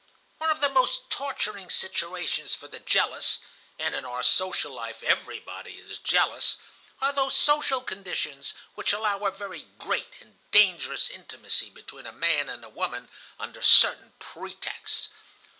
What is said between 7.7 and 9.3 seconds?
conditions which allow a